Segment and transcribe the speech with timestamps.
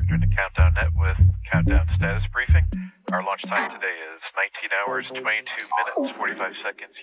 [0.00, 1.18] instructor in the Countdown Net with
[1.52, 2.64] Countdown Status Briefing.
[3.12, 6.94] Our launch time today is 19 hours, 22 minutes, 45 seconds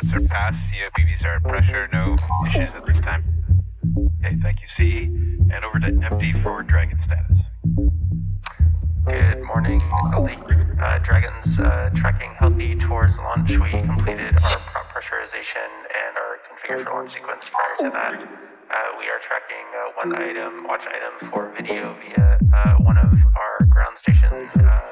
[0.00, 0.52] Thresholds are.
[0.52, 1.88] COPVs are at pressure.
[1.92, 2.16] No
[2.48, 3.24] issues at this time.
[4.22, 5.04] Okay, thank you, C.
[5.52, 7.38] And over to MD for Dragon status.
[9.06, 9.80] Good morning,
[10.14, 10.38] Ali.
[10.80, 13.50] Uh, Dragon's uh, tracking healthy towards launch.
[13.50, 18.22] We completed our prop pressurization and our configure for launch sequence prior to that.
[18.22, 23.10] Uh, we are tracking uh, one item, watch item for video via uh, one of
[23.10, 24.28] our ground station
[24.60, 24.87] uh,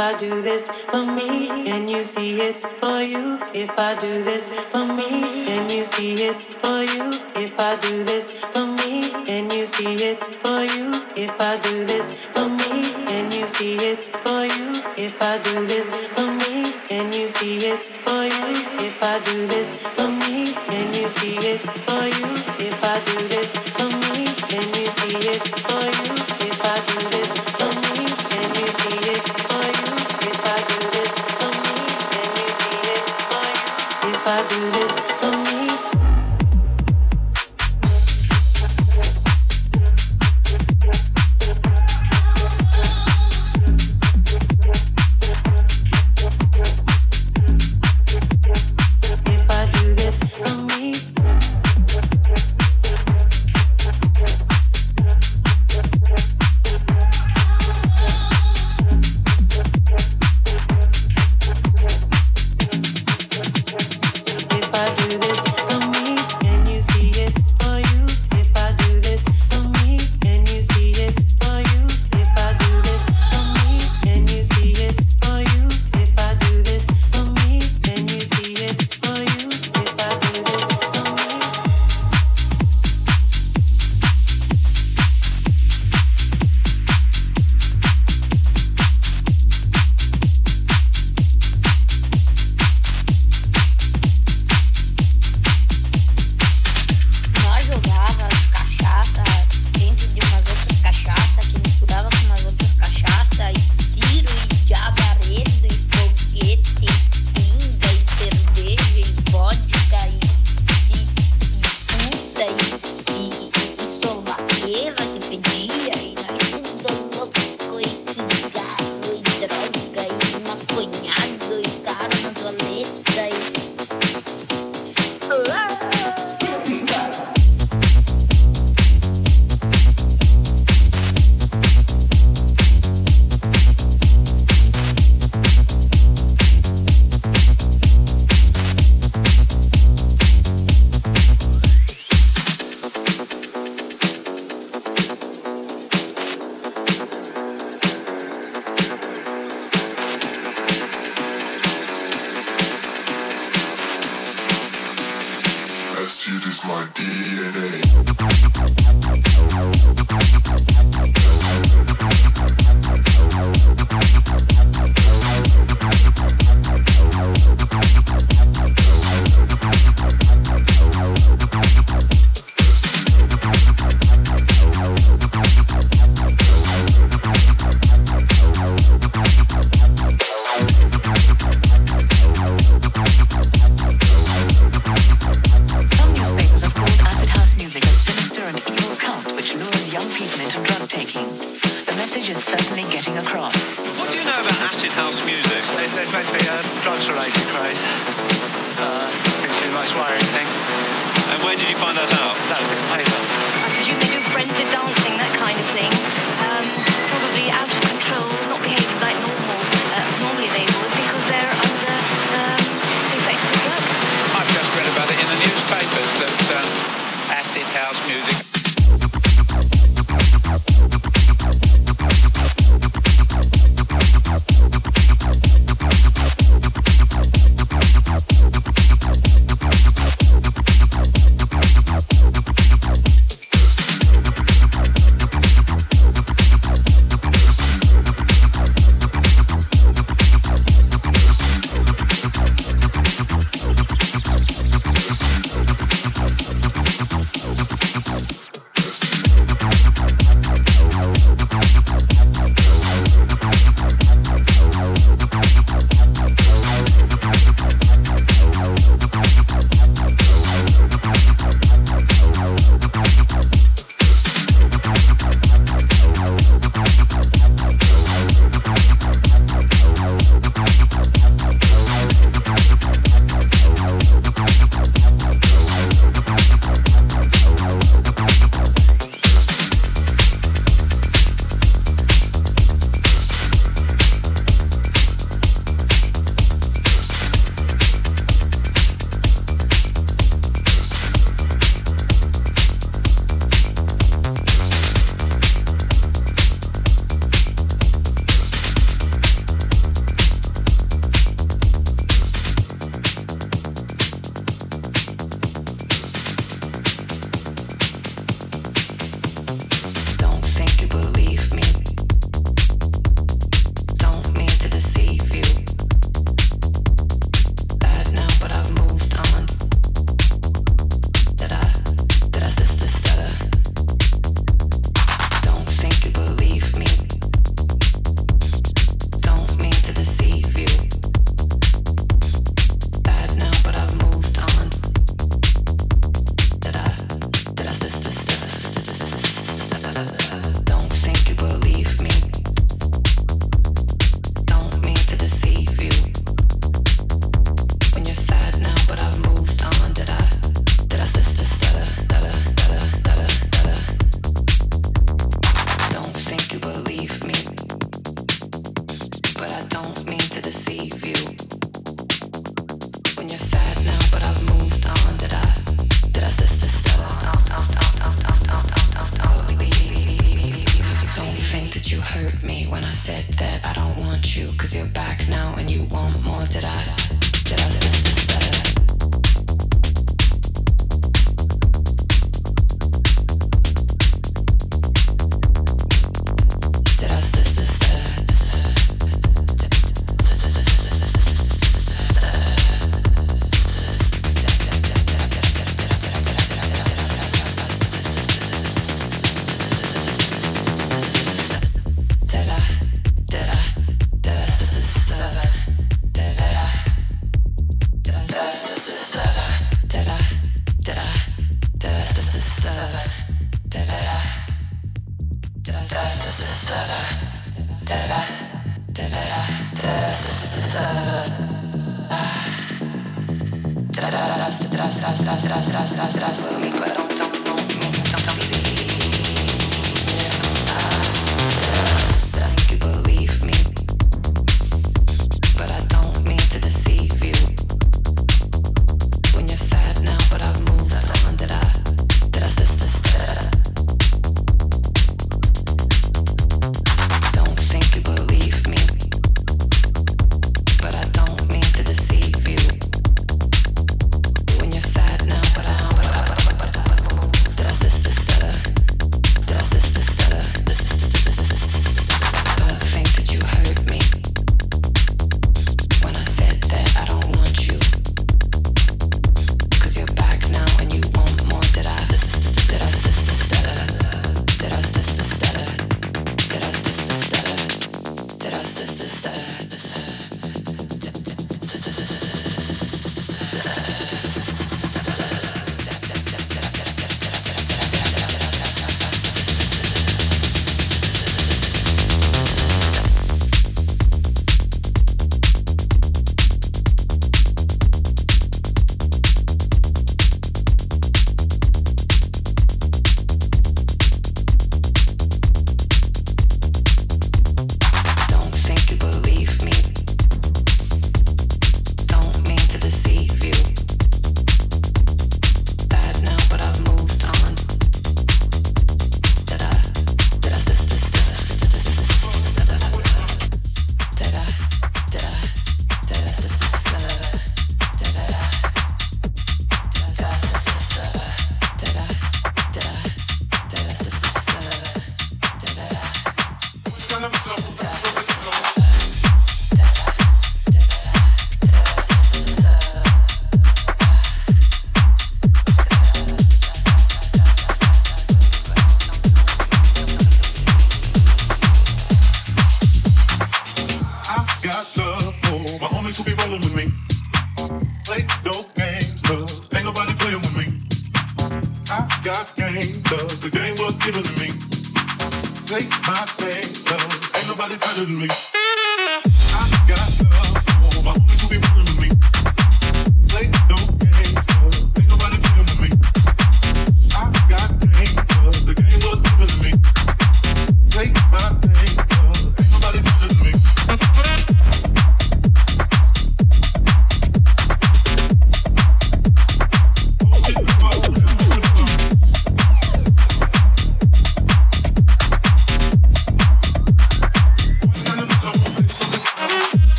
[0.00, 3.38] I do this for me and you see it's for you?
[3.52, 7.10] If I do this for me and you see it's for you?
[7.36, 10.88] If I do this for me and you see it's for you?
[11.16, 14.72] If I do this for me and you see it's for you?
[14.96, 18.48] If I do this for me and you see it's for you?
[18.88, 21.68] If I do this for me and you see it's